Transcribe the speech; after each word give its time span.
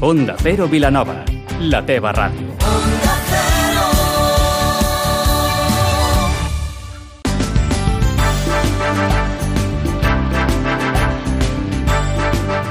Onda 0.00 0.36
Cero 0.38 0.68
Vilanova, 0.68 1.24
la 1.58 1.80
teva 1.82 2.12
ràdio. 2.14 2.52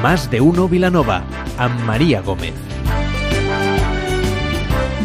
Más 0.01 0.29
de 0.31 0.39
uno 0.39 0.69
Vilanova, 0.69 1.21
amb 1.57 1.83
Maria 1.83 2.21
Gómez. 2.21 2.55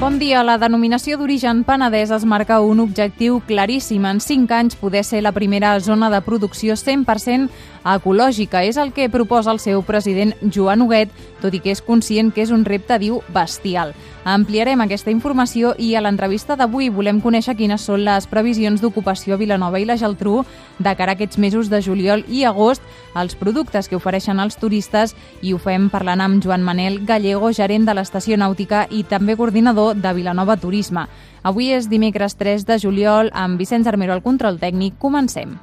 Bon 0.02 0.16
dia. 0.18 0.40
La 0.42 0.56
denominació 0.58 1.14
d'origen 1.14 1.60
penedès 1.62 2.10
es 2.10 2.24
marca 2.26 2.56
un 2.58 2.80
objectiu 2.82 3.36
claríssim. 3.46 4.02
En 4.02 4.18
5 4.18 4.50
anys 4.54 4.74
poder 4.74 5.04
ser 5.06 5.20
la 5.22 5.30
primera 5.30 5.78
zona 5.78 6.08
de 6.10 6.18
producció 6.26 6.74
100% 6.74 7.50
ecològica. 7.84 8.62
És 8.64 8.76
el 8.76 8.92
que 8.92 9.10
proposa 9.10 9.52
el 9.52 9.60
seu 9.60 9.82
president 9.82 10.34
Joan 10.42 10.82
Huguet, 10.82 11.10
tot 11.42 11.54
i 11.54 11.60
que 11.60 11.72
és 11.74 11.82
conscient 11.82 12.32
que 12.32 12.42
és 12.42 12.50
un 12.54 12.64
repte, 12.64 12.98
diu, 13.02 13.20
bestial. 13.34 13.94
Ampliarem 14.24 14.78
aquesta 14.84 15.10
informació 15.10 15.72
i 15.82 15.96
a 15.96 16.00
l'entrevista 16.00 16.54
d'avui 16.54 16.92
volem 16.94 17.18
conèixer 17.20 17.56
quines 17.58 17.82
són 17.82 18.04
les 18.06 18.28
previsions 18.30 18.80
d'ocupació 18.80 19.34
a 19.34 19.40
Vilanova 19.40 19.80
i 19.82 19.86
la 19.88 19.96
Geltrú 19.98 20.44
de 20.78 20.92
cara 20.94 21.16
a 21.16 21.18
aquests 21.18 21.40
mesos 21.42 21.70
de 21.72 21.82
juliol 21.82 22.22
i 22.28 22.44
agost, 22.46 22.82
els 23.18 23.34
productes 23.34 23.90
que 23.90 23.98
ofereixen 23.98 24.38
als 24.38 24.56
turistes 24.60 25.16
i 25.42 25.52
ho 25.52 25.58
fem 25.58 25.90
parlant 25.90 26.22
amb 26.22 26.42
Joan 26.44 26.62
Manel 26.62 27.00
Gallego, 27.06 27.50
gerent 27.52 27.84
de 27.88 27.96
l'estació 27.98 28.38
nàutica 28.38 28.86
i 28.90 29.02
també 29.02 29.36
coordinador 29.36 29.98
de 29.98 30.14
Vilanova 30.14 30.56
Turisme. 30.56 31.08
Avui 31.42 31.72
és 31.74 31.90
dimecres 31.90 32.38
3 32.38 32.62
de 32.68 32.78
juliol 32.78 33.32
amb 33.34 33.58
Vicenç 33.58 33.90
Armero 33.90 34.14
al 34.14 34.22
control 34.22 34.62
tècnic. 34.62 34.94
Comencem. 35.02 35.58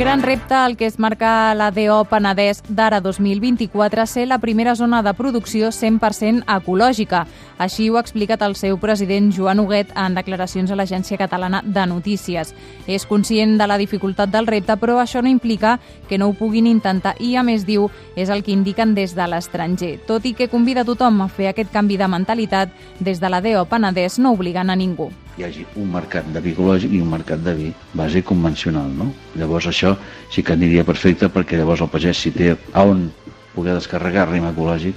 Gran 0.00 0.22
repte 0.22 0.54
el 0.54 0.78
que 0.78 0.86
es 0.86 0.98
marca 0.98 1.54
la 1.54 1.66
DO 1.70 2.06
Penedès 2.08 2.62
d'ara 2.72 3.02
2024 3.04 4.06
ser 4.06 4.22
la 4.30 4.38
primera 4.40 4.72
zona 4.74 5.02
de 5.04 5.12
producció 5.12 5.68
100% 5.68 6.46
ecològica. 6.48 7.26
Així 7.60 7.90
ho 7.90 7.98
ha 7.98 8.00
explicat 8.00 8.40
el 8.40 8.56
seu 8.56 8.78
president 8.80 9.28
Joan 9.36 9.60
Huguet 9.60 9.92
en 9.92 10.16
declaracions 10.16 10.72
a 10.72 10.80
l'Agència 10.80 11.20
Catalana 11.20 11.60
de 11.60 11.84
Notícies. 11.84 12.54
És 12.88 13.04
conscient 13.04 13.58
de 13.60 13.68
la 13.68 13.76
dificultat 13.76 14.32
del 14.32 14.48
repte, 14.48 14.78
però 14.80 15.02
això 15.04 15.20
no 15.20 15.28
implica 15.28 15.76
que 16.08 16.16
no 16.16 16.30
ho 16.30 16.32
puguin 16.32 16.64
intentar 16.64 17.18
i, 17.20 17.34
a 17.36 17.44
més, 17.44 17.68
diu, 17.68 17.90
és 18.16 18.32
el 18.32 18.40
que 18.40 18.56
indiquen 18.56 18.96
des 18.96 19.12
de 19.12 19.28
l'estranger. 19.28 19.98
Tot 20.08 20.24
i 20.24 20.32
que 20.32 20.48
convida 20.48 20.88
tothom 20.88 21.20
a 21.20 21.28
fer 21.28 21.52
aquest 21.52 21.76
canvi 21.76 22.00
de 22.00 22.08
mentalitat, 22.08 22.72
des 23.00 23.20
de 23.20 23.28
la 23.28 23.44
DO 23.44 23.68
Penedès 23.68 24.16
no 24.16 24.32
obliguen 24.32 24.72
a 24.72 24.80
ningú 24.80 25.12
hi 25.40 25.44
hagi 25.46 25.62
un 25.80 25.88
mercat 25.88 26.26
de 26.34 26.40
vi 26.44 26.52
ecològic 26.52 26.92
i 26.92 27.00
un 27.00 27.08
mercat 27.08 27.40
de 27.40 27.54
vi 27.56 27.68
base 27.96 28.20
convencional, 28.26 28.90
no? 28.92 29.08
Llavors 29.40 29.70
això 29.70 29.94
sí 30.32 30.44
que 30.44 30.52
aniria 30.52 30.84
perfecte 30.84 31.30
perquè 31.32 31.56
llavors 31.56 31.80
el 31.80 31.88
pagès 31.88 32.20
si 32.20 32.32
té 32.34 32.52
a 32.52 32.84
on 32.84 33.06
poder 33.54 33.78
descarregar 33.78 34.28
rima 34.28 34.52
ecològic, 34.52 34.94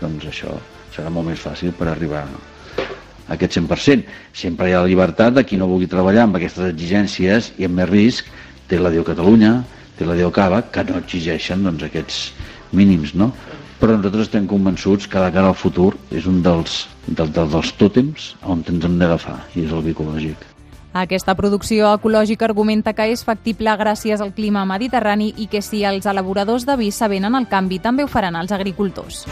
doncs 0.00 0.26
això 0.32 0.56
serà 0.94 1.12
molt 1.14 1.30
més 1.30 1.42
fàcil 1.42 1.70
per 1.78 1.92
arribar 1.92 2.24
a 2.26 3.36
aquest 3.36 3.60
100%. 3.60 4.02
Sempre 4.34 4.68
hi 4.68 4.74
ha 4.74 4.82
la 4.82 4.90
llibertat 4.90 5.38
de 5.38 5.46
qui 5.46 5.60
no 5.60 5.70
vulgui 5.70 5.86
treballar 5.90 6.26
amb 6.26 6.40
aquestes 6.40 6.74
exigències 6.74 7.52
i 7.58 7.68
amb 7.68 7.78
més 7.78 7.90
risc 7.92 8.34
té 8.68 8.80
la 8.80 8.90
Déu 8.90 9.06
Catalunya, 9.06 9.60
té 9.98 10.08
la 10.08 10.18
Déu 10.18 10.34
Cava, 10.34 10.64
que 10.74 10.82
no 10.90 10.98
exigeixen 10.98 11.62
doncs, 11.62 11.86
aquests 11.86 12.32
mínims, 12.74 13.14
no? 13.14 13.30
Però 13.80 13.96
nosaltres 13.96 14.28
estem 14.28 14.48
convençuts 14.50 15.08
que 15.10 15.20
de 15.20 15.30
cara 15.34 15.50
al 15.52 15.58
futur 15.58 15.92
és 16.10 16.26
un 16.30 16.42
dels, 16.44 16.84
del, 17.06 17.30
del, 17.30 17.50
dels 17.52 17.72
tòtems 17.80 18.32
on 18.42 18.64
ens 18.68 18.84
hem 18.88 18.98
d'agafar, 19.00 19.38
i 19.54 19.66
és 19.66 19.72
el 19.72 19.84
bicològic. 19.86 20.50
Aquesta 20.94 21.34
producció 21.34 21.88
ecològica 21.96 22.46
argumenta 22.46 22.92
que 22.94 23.08
és 23.10 23.24
factible 23.26 23.74
gràcies 23.80 24.22
al 24.22 24.30
clima 24.36 24.62
mediterrani 24.64 25.32
i 25.42 25.48
que 25.50 25.62
si 25.62 25.82
els 25.82 26.06
elaboradors 26.06 26.68
de 26.68 26.78
vi 26.78 26.92
s'avenen 26.94 27.34
el 27.34 27.50
canvi, 27.50 27.82
també 27.82 28.06
ho 28.06 28.10
faran 28.10 28.38
els 28.38 28.54
agricultors. 28.54 29.24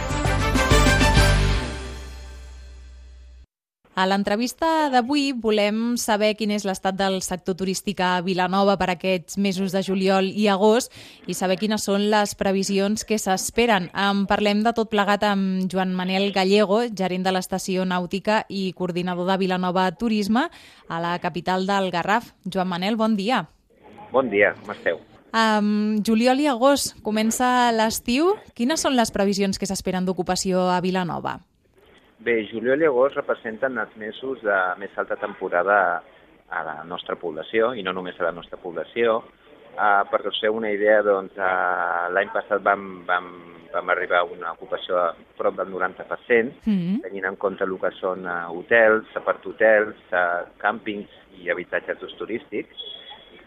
A 3.94 4.06
l'entrevista 4.08 4.88
d'avui 4.88 5.34
volem 5.36 5.98
saber 6.00 6.30
quin 6.38 6.54
és 6.54 6.62
l'estat 6.64 6.96
del 6.96 7.18
sector 7.20 7.58
turístic 7.60 7.98
a 8.00 8.22
Vilanova 8.24 8.78
per 8.80 8.88
aquests 8.88 9.36
mesos 9.36 9.74
de 9.76 9.82
juliol 9.84 10.30
i 10.32 10.46
agost 10.48 10.94
i 11.28 11.36
saber 11.36 11.58
quines 11.60 11.84
són 11.84 12.06
les 12.08 12.32
previsions 12.40 13.04
que 13.04 13.18
s'esperen. 13.20 13.90
En 13.92 14.24
parlem 14.30 14.64
de 14.64 14.72
tot 14.72 14.88
plegat 14.88 15.28
amb 15.28 15.68
Joan 15.68 15.92
Manel 15.92 16.30
Gallego, 16.32 16.80
gerent 16.88 17.28
de 17.28 17.36
l'estació 17.36 17.84
nàutica 17.84 18.46
i 18.48 18.70
coordinador 18.72 19.28
de 19.28 19.38
Vilanova 19.44 19.90
Turisme 19.92 20.48
a 20.88 21.04
la 21.04 21.18
capital 21.20 21.68
del 21.68 21.92
Garraf. 21.92 22.32
Joan 22.48 22.72
Manel, 22.72 22.96
bon 22.96 23.12
dia. 23.20 23.44
Bon 24.08 24.32
dia, 24.32 24.56
com 24.64 24.72
esteu? 24.72 25.04
Um, 25.36 26.00
juliol 26.00 26.40
i 26.40 26.48
agost 26.48 26.96
comença 27.04 27.68
l'estiu. 27.76 28.38
Quines 28.56 28.80
són 28.80 28.96
les 28.96 29.12
previsions 29.12 29.60
que 29.60 29.68
s'esperen 29.68 30.08
d'ocupació 30.08 30.70
a 30.72 30.80
Vilanova? 30.80 31.42
Bé, 32.22 32.44
juliol 32.46 32.78
i 32.84 32.86
agost 32.86 33.16
representen 33.18 33.80
els 33.82 33.94
mesos 33.98 34.42
de 34.46 34.56
més 34.78 34.92
alta 35.00 35.16
temporada 35.18 35.78
a 36.52 36.60
la 36.62 36.74
nostra 36.86 37.16
població, 37.18 37.72
i 37.74 37.82
no 37.82 37.94
només 37.96 38.20
a 38.20 38.28
la 38.28 38.36
nostra 38.36 38.58
població. 38.62 39.16
Uh, 39.72 40.04
per 40.10 40.20
us 40.28 40.38
fer 40.42 40.50
una 40.52 40.70
idea, 40.70 41.00
doncs, 41.02 41.34
uh, 41.40 42.12
l'any 42.14 42.30
passat 42.34 42.62
vam, 42.62 43.02
vam, 43.08 43.26
vam 43.72 43.90
arribar 43.94 44.20
a 44.20 44.28
una 44.28 44.52
ocupació 44.52 45.00
a 45.00 45.08
prop 45.38 45.56
del 45.58 45.72
90%, 45.72 46.52
mm 46.62 46.76
-hmm. 46.76 47.02
tenint 47.08 47.26
en 47.26 47.36
compte 47.36 47.64
el 47.64 47.78
que 47.80 47.90
són 47.98 48.26
uh, 48.26 48.52
hotels, 48.52 49.06
apart-hotels, 49.16 49.96
uh, 50.12 50.46
càmpings 50.62 51.08
i 51.40 51.50
habitatges 51.50 51.98
d'ús 51.98 52.14
turístics. 52.20 52.76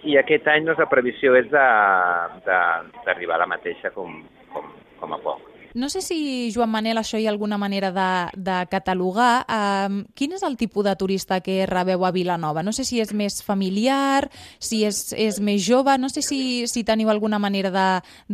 I 0.03 0.17
aquest 0.17 0.47
any 0.47 0.65
doncs, 0.65 0.79
la 0.79 0.89
previsió 0.89 1.35
és 1.35 1.47
d'arribar 1.49 3.35
a 3.35 3.43
la 3.45 3.53
mateixa 3.55 3.91
com, 3.91 4.23
com, 4.51 4.65
com 4.99 5.13
a 5.13 5.17
poc. 5.17 5.54
No 5.75 5.89
sé 5.89 5.99
si, 5.99 6.53
Joan 6.55 6.71
Manel, 6.71 6.95
això 6.95 7.19
hi 7.19 7.25
ha 7.27 7.31
alguna 7.33 7.57
manera 7.59 7.89
de, 7.91 8.11
de 8.39 8.59
catalogar. 8.71 9.43
Um, 9.51 9.97
quin 10.15 10.31
és 10.37 10.45
el 10.47 10.55
tipus 10.55 10.85
de 10.87 10.93
turista 10.95 11.41
que 11.43 11.65
rebeu 11.67 12.05
a 12.07 12.13
Vilanova? 12.15 12.63
No 12.63 12.71
sé 12.71 12.85
si 12.87 13.01
és 13.03 13.11
més 13.11 13.41
familiar, 13.43 14.29
si 14.55 14.85
és, 14.87 15.09
és 15.19 15.41
més 15.43 15.59
jove, 15.67 15.97
no 15.99 16.07
sé 16.07 16.23
si, 16.23 16.39
si 16.71 16.85
teniu 16.87 17.11
alguna 17.11 17.41
manera 17.43 17.73
de, 17.75 17.89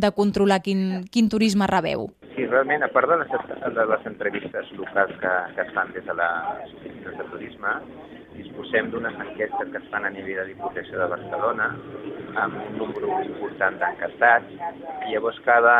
de 0.06 0.12
controlar 0.14 0.60
quin, 0.62 1.02
quin 1.10 1.26
turisme 1.34 1.66
rebeu. 1.66 2.12
Sí, 2.36 2.46
realment, 2.46 2.86
a 2.86 2.92
part 2.94 3.10
de 3.10 3.18
les, 3.24 3.34
de 3.74 3.90
les 3.90 4.06
entrevistes 4.14 4.70
locals 4.78 5.18
que, 5.18 5.34
que 5.58 5.66
es 5.66 5.74
fan 5.74 5.90
des 5.98 6.06
de 6.06 6.14
les 6.22 6.78
oficines 6.78 7.18
de 7.18 7.30
turisme, 7.34 7.74
disposem 8.36 8.90
d'unes 8.92 9.18
enquestes 9.18 9.70
que 9.72 9.80
es 9.80 9.90
fan 9.90 10.06
a 10.06 10.10
nivell 10.14 10.40
de 10.40 10.46
Diputació 10.52 11.00
de 11.00 11.08
Barcelona 11.12 11.68
amb 12.42 12.56
un 12.64 12.78
número 12.80 13.18
important 13.26 13.78
d'enquestats 13.80 14.52
i 15.08 15.12
llavors 15.12 15.38
cada, 15.46 15.76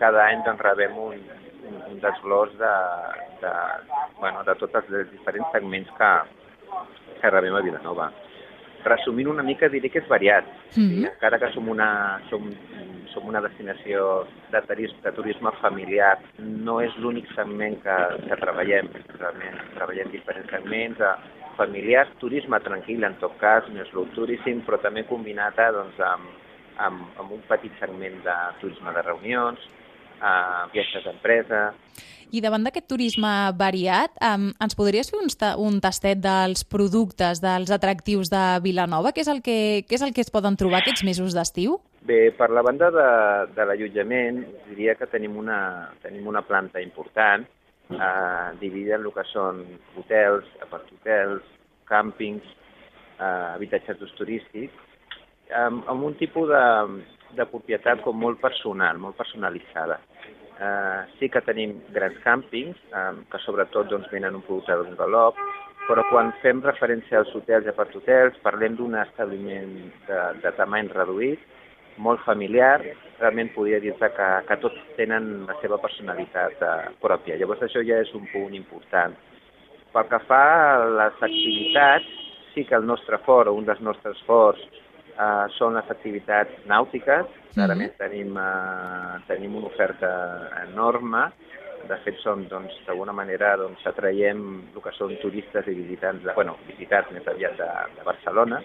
cada 0.00 0.24
any 0.30 0.42
doncs, 0.46 0.62
rebem 0.64 0.91
un, 0.98 1.22
un, 1.68 1.78
un 1.92 2.00
desglòs 2.02 2.52
de, 2.58 2.74
de, 3.42 3.52
bueno, 4.18 4.42
de 4.48 4.54
tots 4.60 4.80
els 4.80 5.10
diferents 5.12 5.52
segments 5.54 5.90
que, 5.98 6.12
que 7.20 7.30
rebem 7.30 7.56
a 7.56 7.64
Vilanova. 7.64 8.10
Resumint 8.82 9.28
una 9.30 9.44
mica 9.46 9.68
diré 9.70 9.88
que 9.88 10.00
és 10.00 10.08
variat. 10.08 10.44
Mm 10.76 10.82
-hmm. 10.82 10.88
sí? 10.88 11.06
Encara 11.06 11.38
que 11.38 11.52
som 11.52 11.68
una, 11.68 12.20
som, 12.30 12.50
som 13.12 13.28
una 13.28 13.40
destinació 13.40 14.26
de 14.50 14.60
turisme, 14.62 14.98
de 15.02 15.12
turisme 15.12 15.50
familiar, 15.60 16.18
no 16.38 16.80
és 16.80 16.96
l'únic 16.96 17.26
segment 17.34 17.82
que, 17.82 17.96
que 18.28 18.36
treballem. 18.36 18.88
Realment 19.18 19.56
treballem 19.74 20.10
diferents 20.10 20.50
segments, 20.50 20.98
familiars, 21.56 22.08
turisme 22.18 22.58
tranquil 22.60 23.04
en 23.04 23.14
tot 23.20 23.36
cas, 23.38 23.68
més 23.68 23.88
slow 23.88 24.06
tourism, 24.16 24.64
però 24.66 24.78
també 24.80 25.04
combinat 25.04 25.58
eh, 25.58 25.70
doncs, 25.72 26.00
amb, 26.00 26.24
amb, 26.78 27.00
amb 27.20 27.32
un 27.32 27.42
petit 27.48 27.72
segment 27.80 28.22
de 28.24 28.36
turisme 28.60 28.92
de 28.92 29.02
reunions, 29.02 29.60
eh, 30.22 30.64
viatges 30.74 31.04
d'empresa... 31.08 31.68
I 32.32 32.40
davant 32.40 32.62
d'aquest 32.64 32.86
turisme 32.88 33.28
variat, 33.60 34.14
um, 34.24 34.46
ens 34.64 34.72
podries 34.72 35.10
fer 35.12 35.18
un, 35.20 35.28
un 35.66 35.74
tastet 35.84 36.22
dels 36.24 36.62
productes, 36.64 37.42
dels 37.44 37.68
atractius 37.76 38.30
de 38.32 38.40
Vilanova? 38.64 39.12
Què 39.12 39.20
és 39.20 39.28
el 39.28 39.42
que, 39.44 39.56
què 39.84 39.98
és 39.98 40.04
el 40.06 40.14
que 40.16 40.24
es 40.24 40.32
poden 40.32 40.56
trobar 40.56 40.80
aquests 40.80 41.04
mesos 41.04 41.36
d'estiu? 41.36 41.76
Bé, 42.08 42.30
per 42.32 42.48
la 42.48 42.64
banda 42.64 42.88
de, 42.88 43.08
de 43.52 43.66
l'allotjament, 43.68 44.46
diria 44.70 44.96
que 44.96 45.10
tenim 45.12 45.36
una, 45.36 45.58
tenim 46.00 46.24
una 46.32 46.40
planta 46.40 46.80
important, 46.80 47.44
eh, 47.92 48.48
dividida 48.64 48.96
en 48.96 49.04
el 49.04 49.12
que 49.12 49.28
són 49.28 49.60
hotels, 50.00 50.48
apart-hotels, 50.64 51.44
càmpings, 51.92 52.48
eh, 53.18 53.48
habitatges 53.58 54.00
d'ús 54.00 54.16
turístic, 54.16 54.72
amb, 55.52 55.84
amb 55.84 56.08
un 56.08 56.16
tipus 56.16 56.48
de, 56.48 56.64
de 57.36 57.46
propietat 57.48 58.02
com 58.04 58.18
molt 58.18 58.40
personal, 58.40 58.98
molt 59.00 59.16
personalitzada. 59.16 59.98
Eh, 60.62 61.00
sí 61.18 61.28
que 61.32 61.42
tenim 61.46 61.78
grans 61.94 62.18
càmpings, 62.24 62.78
eh, 62.92 63.12
que 63.30 63.40
sobretot 63.44 63.88
doncs, 63.90 64.10
venen 64.12 64.36
un 64.38 64.44
producte 64.46 64.76
d'un 64.78 64.96
galop, 64.98 65.38
però 65.88 66.04
quan 66.10 66.30
fem 66.42 66.60
referència 66.62 67.18
als 67.18 67.32
hotels 67.34 67.66
i 67.66 67.72
apart-hotels 67.72 68.38
parlem 68.44 68.76
d'un 68.78 68.94
establiment 69.00 69.72
de, 70.06 70.20
de 70.44 70.52
tamany 70.58 70.92
reduït, 70.92 71.40
molt 71.96 72.22
familiar, 72.24 72.78
realment 73.18 73.50
podria 73.56 73.80
dir-te 73.82 74.08
que, 74.16 74.28
que 74.48 74.58
tots 74.62 74.78
tenen 74.96 75.44
la 75.48 75.56
seva 75.60 75.80
personalitat 75.82 76.62
eh, 76.62 76.76
pròpia. 77.02 77.36
Llavors 77.40 77.64
això 77.66 77.82
ja 77.84 77.98
és 78.04 78.12
un 78.16 78.28
punt 78.32 78.54
important. 78.56 79.16
Pel 79.92 80.08
que 80.08 80.20
fa 80.28 80.44
a 80.76 80.86
les 81.00 81.18
activitats, 81.20 82.06
sí 82.54 82.64
que 82.68 82.76
el 82.78 82.86
nostre 82.86 83.18
fort, 83.26 83.50
o 83.50 83.56
un 83.56 83.66
dels 83.68 83.80
nostres 83.84 84.20
forts, 84.28 84.62
uh, 85.16 85.46
són 85.56 85.76
les 85.78 85.90
activitats 85.92 86.66
nàutiques. 86.70 87.28
Clarament 87.54 87.94
tenim, 88.00 88.36
uh, 88.36 89.18
tenim 89.28 89.58
una 89.60 89.70
oferta 89.70 90.12
enorme. 90.62 91.28
De 91.88 91.98
fet, 92.04 92.18
som, 92.22 92.44
doncs, 92.46 92.76
d'alguna 92.86 93.14
manera, 93.16 93.56
doncs, 93.58 93.82
atraiem 93.90 94.42
el 94.70 94.82
que 94.84 94.94
són 94.94 95.16
turistes 95.22 95.66
i 95.66 95.74
visitants, 95.74 96.22
de, 96.22 96.34
bueno, 96.36 96.54
visitants 96.68 97.10
més 97.14 97.26
aviat 97.26 97.56
de, 97.58 97.70
de 97.98 98.06
Barcelona. 98.06 98.62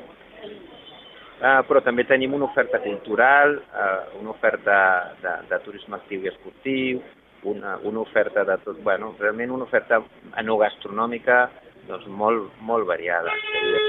Uh, 1.38 1.61
però 1.69 1.81
també 1.85 2.05
tenim 2.09 2.33
una 2.33 2.47
oferta 2.47 2.79
cultural, 2.81 3.59
uh, 3.69 4.17
una 4.21 4.33
oferta 4.33 4.77
de, 5.21 5.33
de 5.49 5.61
turisme 5.65 5.97
actiu 5.97 6.25
i 6.25 6.31
esportiu, 6.31 7.01
una, 7.47 7.77
una 7.85 8.01
oferta 8.01 8.44
de 8.44 8.57
tot, 8.63 8.79
bueno, 8.83 9.13
realment 9.19 9.53
una 9.53 9.67
oferta 9.67 10.01
enogastronòmica 10.41 11.47
doncs, 11.88 12.07
molt, 12.09 12.51
molt 12.61 12.88
variada. 12.88 13.33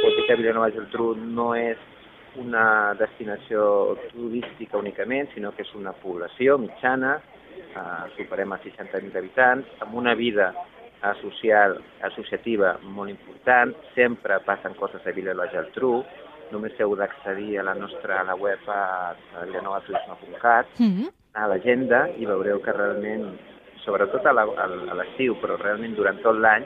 Tot 0.02 0.18
i 0.20 0.26
que 0.28 0.36
Vilanova 0.38 0.68
i 0.70 0.76
Geltrú 0.76 1.12
no 1.18 1.50
és 1.58 1.80
una 2.36 2.94
destinació 2.98 3.96
turística 4.12 4.78
únicament, 4.78 5.30
sinó 5.34 5.52
que 5.56 5.62
és 5.62 5.74
una 5.74 5.92
població 5.92 6.58
mitjana, 6.58 7.16
eh, 7.58 8.04
superem 8.16 8.52
a 8.52 8.60
60.000 8.60 9.16
habitants, 9.16 9.68
amb 9.80 9.94
una 9.94 10.14
vida 10.14 10.52
social, 11.20 11.78
associativa 12.02 12.78
molt 12.82 13.10
important, 13.10 13.74
sempre 13.94 14.40
passen 14.46 14.74
coses 14.74 15.04
a 15.06 15.12
Vila 15.14 15.34
la 15.34 15.46
Geltrú, 15.52 16.02
només 16.52 16.74
heu 16.80 16.96
d'accedir 16.96 17.58
a 17.60 17.66
la 17.66 17.74
nostra 17.74 18.20
a 18.20 18.24
la 18.24 18.34
web 18.34 18.58
a, 18.66 19.14
a 19.36 19.44
vilanovaturisme.cat, 19.44 20.66
mm 20.78 20.90
-hmm. 20.90 21.12
a 21.34 21.46
l'agenda, 21.46 22.08
i 22.16 22.26
veureu 22.26 22.60
que 22.60 22.72
realment, 22.72 23.38
sobretot 23.84 24.26
a 24.26 24.32
l'estiu, 24.32 25.36
però 25.40 25.56
realment 25.56 25.94
durant 25.94 26.20
tot 26.22 26.36
l'any, 26.36 26.64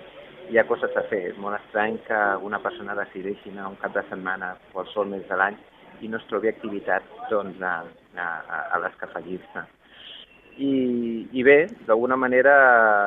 hi 0.52 0.58
ha 0.60 0.66
coses 0.68 0.92
a 0.96 1.04
fer. 1.08 1.22
És 1.32 1.38
molt 1.40 1.56
estrany 1.58 1.96
que 2.06 2.20
una 2.44 2.60
persona 2.60 2.96
decideixi 2.98 3.52
anar 3.52 3.70
un 3.72 3.78
cap 3.80 3.94
de 3.96 4.04
setmana 4.10 4.54
qualsevol 4.74 5.08
mes 5.14 5.24
de 5.28 5.38
l'any 5.40 5.56
i 6.04 6.10
no 6.12 6.18
es 6.18 6.26
trobi 6.28 6.50
activitat 6.50 7.06
doncs, 7.30 7.62
a, 7.62 7.78
a, 8.20 8.58
a 8.76 8.80
l'escafallir-se. 8.82 9.64
I, 10.60 10.72
I 11.32 11.44
bé, 11.46 11.56
d'alguna 11.88 12.18
manera, 12.20 12.56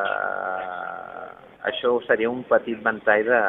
eh, 0.09 1.27
això 1.69 1.94
seria 2.07 2.31
un 2.31 2.42
petit 2.50 2.81
ventall 2.81 3.27
de, 3.27 3.42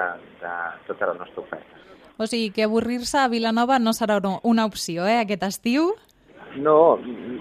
de 0.43 0.53
tota 0.91 1.09
la 1.13 1.17
nostra 1.23 1.47
oferta. 1.47 1.81
O 2.19 2.29
sigui 2.29 2.51
que 2.53 2.65
avorrir-se 2.65 3.23
a 3.23 3.31
Vilanova 3.33 3.79
no 3.81 3.95
serà 3.97 4.19
una 4.43 4.67
opció, 4.69 5.07
eh, 5.09 5.23
aquest 5.23 5.49
estiu? 5.49 5.95
No, 6.57 6.99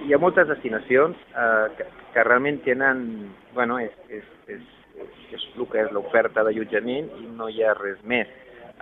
hi 0.07 0.15
ha 0.15 0.19
moltes 0.19 0.47
destinacions 0.47 1.19
eh, 1.31 1.67
que, 1.75 1.87
que 2.15 2.23
realment 2.23 2.61
tenen... 2.63 3.03
Bueno, 3.53 3.77
és, 3.83 3.91
és, 4.07 4.23
és, 4.47 4.63
és 5.35 5.45
el 5.59 5.67
que 5.71 5.81
és 5.83 5.91
l'oferta 5.91 6.45
d'allotjament 6.47 7.09
i 7.19 7.27
no 7.35 7.49
hi 7.51 7.59
ha 7.63 7.73
res 7.75 7.99
més. 8.07 8.31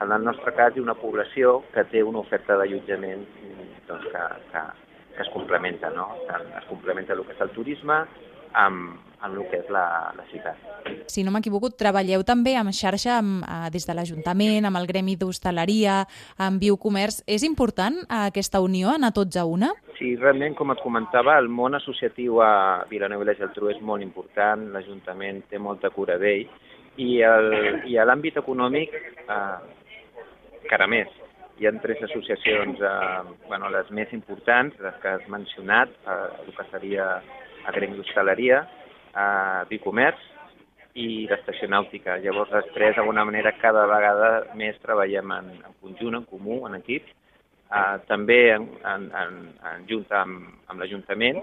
En 0.02 0.14
el 0.14 0.26
nostre 0.26 0.54
cas 0.54 0.76
hi 0.76 0.82
ha 0.82 0.86
una 0.86 0.98
població 1.02 1.64
que 1.74 1.84
té 1.90 2.04
una 2.06 2.22
oferta 2.22 2.60
d'allotjament 2.62 3.26
doncs, 3.90 4.06
que, 4.14 4.28
que, 4.52 4.64
que 5.16 5.26
es 5.26 5.32
complementa, 5.34 5.90
no? 5.94 6.12
Es 6.30 6.70
complementa 6.70 7.18
el 7.18 7.26
que 7.26 7.34
és 7.34 7.42
el 7.42 7.52
turisme 7.58 8.04
amb, 8.54 9.02
amb 9.24 9.38
el 9.40 9.48
que 9.50 9.64
és 9.64 9.70
la, 9.74 9.86
la 10.18 10.26
ciutat. 10.30 10.70
Si 11.10 11.24
no 11.26 11.32
m'equivoco, 11.34 11.72
treballeu 11.80 12.26
també 12.28 12.54
amb 12.60 12.74
xarxa 12.76 13.18
amb, 13.18 13.42
eh, 13.48 13.70
des 13.74 13.86
de 13.88 13.96
l'Ajuntament, 13.98 14.68
amb 14.68 14.78
el 14.78 14.88
Gremi 14.90 15.16
d'Hostaleria, 15.18 16.04
amb 16.38 16.62
Biocomerç. 16.62 17.24
És 17.26 17.46
important 17.48 18.02
eh, 18.04 18.28
aquesta 18.28 18.62
unió, 18.62 18.92
anar 18.94 19.14
tots 19.16 19.40
a 19.40 19.46
una? 19.50 19.72
Sí, 20.04 20.18
realment, 20.20 20.52
com 20.60 20.68
et 20.74 20.82
comentava, 20.84 21.38
el 21.40 21.46
món 21.48 21.78
associatiu 21.78 22.42
a 22.44 22.84
Vilanova 22.90 23.24
i 23.24 23.28
la 23.30 23.36
Geltrú 23.38 23.70
és 23.72 23.78
molt 23.88 24.04
important, 24.04 24.66
l'Ajuntament 24.74 25.38
té 25.48 25.62
molta 25.64 25.94
cura 25.96 26.18
d'ell, 26.20 26.50
i, 27.00 27.08
el, 27.24 27.48
i 27.88 27.96
a 27.96 28.04
l'àmbit 28.04 28.42
econòmic, 28.42 28.98
eh, 29.24 30.84
més. 30.92 31.16
Hi 31.56 31.70
ha 31.70 31.74
tres 31.86 32.04
associacions, 32.10 32.84
eh, 32.84 33.32
bueno, 33.48 33.72
les 33.72 33.96
més 33.96 34.12
importants, 34.12 34.76
les 34.84 35.00
que 35.00 35.16
has 35.16 35.24
mencionat, 35.32 35.96
eh, 36.04 36.20
el 36.44 36.52
que 36.52 36.68
seria 36.74 37.08
agroindustaleria, 37.72 38.60
eh, 39.16 39.64
bicomerç 39.72 40.20
i 41.00 41.30
l'estació 41.32 41.72
nàutica. 41.72 42.20
Llavors, 42.20 42.52
les 42.52 42.72
tres, 42.76 42.98
d'alguna 42.98 43.24
manera, 43.24 43.56
cada 43.64 43.88
vegada 43.88 44.32
més 44.54 44.76
treballem 44.84 45.32
en, 45.32 45.52
en 45.64 45.80
conjunt, 45.80 46.20
en 46.20 46.28
comú, 46.28 46.66
en 46.68 46.82
equip, 46.84 47.08
eh, 47.80 47.96
també 48.10 48.40
en, 48.54 48.68
en, 48.94 49.08
en, 49.24 49.40
en 49.72 49.88
junta 49.90 50.22
amb, 50.24 50.52
amb 50.70 50.84
l'Ajuntament 50.84 51.42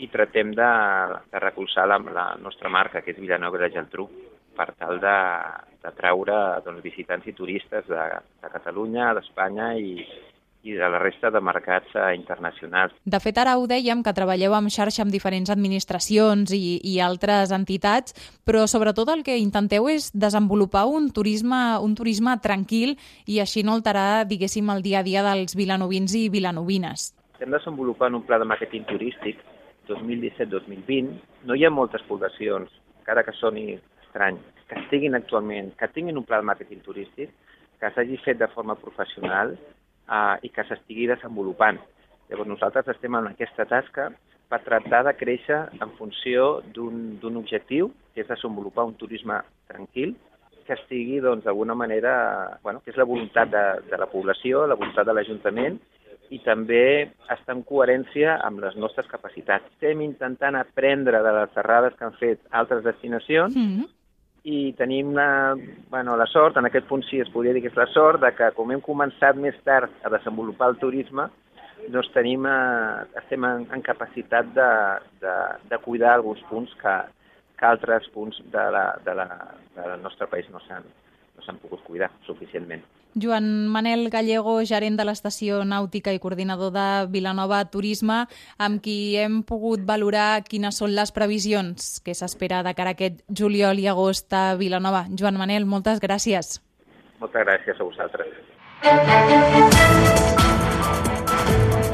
i 0.00 0.08
tratem 0.08 0.54
de, 0.56 0.70
de 1.32 1.42
recolzar 1.42 1.86
la, 1.88 1.98
la 2.14 2.26
nostra 2.40 2.72
marca, 2.72 3.02
que 3.04 3.12
és 3.14 3.20
Vilanova 3.20 3.60
de 3.60 3.70
Geltrú, 3.74 4.08
per 4.56 4.70
tal 4.80 5.00
de, 5.00 5.18
de 5.84 5.92
treure 5.96 6.36
doncs, 6.64 6.82
visitants 6.84 7.28
i 7.28 7.36
turistes 7.36 7.86
de, 7.88 8.06
de 8.42 8.52
Catalunya, 8.52 9.12
d'Espanya 9.16 9.72
i, 9.80 9.94
i 10.62 10.74
de 10.76 10.88
la 10.92 10.98
resta 10.98 11.30
de 11.30 11.40
mercats 11.40 11.88
eh, 11.94 12.14
internacionals. 12.16 12.92
De 13.04 13.20
fet, 13.22 13.38
ara 13.40 13.56
ho 13.56 13.66
dèiem, 13.70 14.02
que 14.04 14.14
treballeu 14.16 14.54
en 14.56 14.68
xarxa 14.72 15.04
amb 15.04 15.14
diferents 15.14 15.50
administracions 15.52 16.52
i, 16.52 16.78
i 16.84 16.98
altres 17.00 17.54
entitats, 17.56 18.16
però 18.44 18.66
sobretot 18.68 19.08
el 19.14 19.24
que 19.24 19.38
intenteu 19.40 19.88
és 19.88 20.10
desenvolupar 20.12 20.84
un 20.90 21.08
turisme, 21.16 21.60
un 21.80 21.96
turisme 21.96 22.36
tranquil 22.44 22.96
i 23.26 23.40
així 23.40 23.64
no 23.64 23.78
alterar, 23.78 24.26
diguéssim, 24.28 24.68
el 24.74 24.84
dia 24.84 25.00
a 25.00 25.06
dia 25.06 25.24
dels 25.24 25.56
vilanovins 25.56 26.14
i 26.18 26.28
vilanovines. 26.32 27.10
Estem 27.38 27.56
desenvolupant 27.56 28.18
un 28.18 28.26
pla 28.28 28.38
de 28.38 28.48
màrqueting 28.48 28.84
turístic 28.90 29.40
2017-2020. 29.88 31.16
No 31.48 31.56
hi 31.56 31.64
ha 31.64 31.72
moltes 31.72 32.04
poblacions, 32.08 32.68
encara 33.00 33.24
que 33.24 33.32
soni 33.40 33.72
estrany, 34.04 34.36
que 34.68 34.76
estiguin 34.84 35.16
actualment, 35.16 35.72
que 35.80 35.88
tinguin 35.94 36.20
un 36.20 36.28
pla 36.28 36.42
de 36.42 36.46
màrqueting 36.50 36.84
turístic, 36.84 37.32
que 37.80 37.88
s'hagi 37.94 38.18
fet 38.20 38.36
de 38.38 38.48
forma 38.52 38.76
professional 38.76 39.56
eh, 40.10 40.36
i 40.46 40.50
que 40.54 40.64
s'estigui 40.68 41.06
desenvolupant. 41.10 41.78
Llavors 42.30 42.50
nosaltres 42.50 42.90
estem 42.92 43.16
en 43.18 43.30
aquesta 43.30 43.66
tasca 43.70 44.10
per 44.50 44.62
tractar 44.66 45.04
de 45.06 45.14
créixer 45.14 45.60
en 45.78 45.94
funció 45.98 46.60
d'un 46.74 47.38
objectiu, 47.38 47.92
que 48.14 48.24
és 48.24 48.30
desenvolupar 48.30 48.88
un 48.88 48.96
turisme 48.98 49.38
tranquil, 49.70 50.16
que 50.66 50.74
estigui 50.74 51.20
doncs, 51.22 51.44
d'alguna 51.46 51.74
doncs, 51.74 51.82
manera, 51.82 52.12
bueno, 52.62 52.82
que 52.82 52.92
és 52.92 52.98
la 52.98 53.06
voluntat 53.06 53.50
de, 53.50 53.64
de 53.90 53.98
la 53.98 54.10
població, 54.10 54.66
la 54.66 54.78
voluntat 54.78 55.06
de 55.06 55.14
l'Ajuntament, 55.14 55.78
i 56.30 56.38
també 56.44 57.10
està 57.26 57.56
en 57.56 57.64
coherència 57.66 58.36
amb 58.46 58.62
les 58.62 58.76
nostres 58.78 59.08
capacitats. 59.10 59.66
Estem 59.74 60.02
intentant 60.04 60.54
aprendre 60.58 61.22
de 61.24 61.32
les 61.40 61.56
errades 61.58 61.96
que 61.98 62.06
han 62.06 62.18
fet 62.20 62.44
altres 62.50 62.84
destinacions 62.86 63.56
mm 63.56 63.70
-hmm 63.70 63.88
i 64.44 64.72
tenim 64.78 65.12
la, 65.14 65.54
bueno, 65.90 66.16
la 66.16 66.26
sort, 66.26 66.56
en 66.56 66.66
aquest 66.66 66.86
punt 66.88 67.04
sí 67.08 67.20
es 67.20 67.28
podria 67.32 67.52
dir 67.52 67.62
que 67.64 67.72
és 67.72 67.78
la 67.78 67.88
sort, 67.92 68.20
de 68.22 68.30
que 68.36 68.50
com 68.56 68.70
hem 68.72 68.80
començat 68.84 69.36
més 69.36 69.56
tard 69.66 69.92
a 70.04 70.12
desenvolupar 70.12 70.70
el 70.72 70.78
turisme, 70.80 71.28
doncs 71.92 72.10
tenim, 72.14 72.46
eh, 72.48 73.20
estem 73.20 73.44
en, 73.44 73.66
en 73.74 73.82
capacitat 73.84 74.52
de, 74.56 74.70
de, 75.20 75.34
de 75.70 75.80
cuidar 75.84 76.14
alguns 76.14 76.40
punts 76.48 76.72
que, 76.80 76.96
que 77.58 77.68
altres 77.68 78.08
punts 78.14 78.40
de 78.52 78.64
la, 78.76 78.86
de 79.04 79.14
la, 79.16 79.28
del 79.76 80.00
nostre 80.02 80.28
país 80.32 80.48
no 80.52 80.62
s'han 80.68 80.88
no 81.40 81.60
pogut 81.62 81.82
cuidar 81.86 82.10
suficientment. 82.26 82.84
Joan 83.14 83.68
Manel 83.68 84.10
Gallego, 84.10 84.62
gerent 84.64 84.96
de 84.98 85.04
l'estació 85.06 85.64
nàutica 85.64 86.12
i 86.14 86.20
coordinador 86.22 86.72
de 86.74 87.06
Vilanova 87.10 87.64
Turisme, 87.70 88.26
amb 88.58 88.82
qui 88.84 89.16
hem 89.18 89.42
pogut 89.46 89.80
valorar 89.86 90.42
quines 90.48 90.78
són 90.78 90.94
les 90.96 91.12
previsions 91.12 92.00
que 92.04 92.14
s'espera 92.14 92.62
de 92.66 92.74
cara 92.74 92.94
a 92.94 92.98
aquest 92.98 93.22
juliol 93.28 93.78
i 93.78 93.88
agost 93.90 94.32
a 94.32 94.54
Vilanova. 94.60 95.06
Joan 95.10 95.38
Manel, 95.40 95.66
moltes 95.66 96.00
gràcies. 96.00 96.60
Moltes 97.20 97.42
gràcies 97.46 97.76
a 97.80 97.84
vosaltres. 97.84 98.28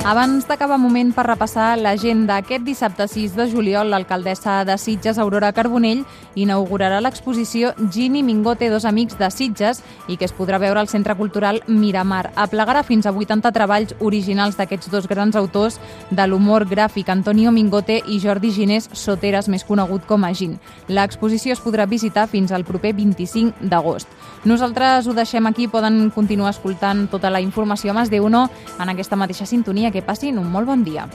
Abans 0.07 0.45
d'acabar 0.47 0.77
moment 0.79 1.09
per 1.11 1.25
repassar 1.27 1.73
l'agenda, 1.81 2.37
aquest 2.39 2.63
dissabte 2.63 3.09
6 3.11 3.33
de 3.35 3.49
juliol 3.51 3.89
l'alcaldessa 3.91 4.61
de 4.63 4.77
Sitges, 4.79 5.19
Aurora 5.19 5.49
Carbonell, 5.51 6.05
inaugurarà 6.39 7.01
l'exposició 7.03 7.73
Gini 7.91 8.23
Mingote, 8.23 8.69
dos 8.71 8.85
amics 8.87 9.19
de 9.19 9.27
Sitges, 9.35 9.81
i 10.07 10.15
que 10.15 10.29
es 10.29 10.35
podrà 10.37 10.61
veure 10.63 10.79
al 10.79 10.87
Centre 10.87 11.17
Cultural 11.19 11.59
Miramar. 11.67 12.31
Aplegarà 12.37 12.85
fins 12.87 13.09
a 13.11 13.11
80 13.11 13.51
treballs 13.51 13.97
originals 13.99 14.55
d'aquests 14.55 14.93
dos 14.93 15.09
grans 15.11 15.35
autors 15.35 15.81
de 16.13 16.29
l'humor 16.31 16.69
gràfic, 16.71 17.11
Antonio 17.11 17.51
Mingote 17.51 17.99
i 18.07 18.21
Jordi 18.23 18.53
Ginés 18.55 18.87
Soteres, 18.93 19.51
més 19.51 19.67
conegut 19.67 20.07
com 20.07 20.23
a 20.23 20.31
Gin. 20.31 20.55
L'exposició 20.87 21.59
es 21.59 21.65
podrà 21.67 21.89
visitar 21.91 22.29
fins 22.31 22.55
al 22.55 22.63
proper 22.63 22.95
25 22.95 23.67
d'agost. 23.67 24.07
Nosaltres 24.47 25.09
ho 25.09 25.19
deixem 25.19 25.51
aquí, 25.51 25.67
poden 25.67 26.13
continuar 26.15 26.55
escoltant 26.55 27.09
tota 27.11 27.27
la 27.27 27.43
informació 27.43 27.91
a 27.91 27.99
Mas 27.99 28.15
de 28.15 28.21
Uno 28.23 28.47
en 28.79 28.89
aquesta 28.95 29.19
mateixa 29.19 29.51
sintonia 29.51 29.91
que 29.97 30.05
passin 30.05 30.37
un 30.43 30.51
molt 30.53 30.69
bon 30.69 30.85
dia. 30.85 31.09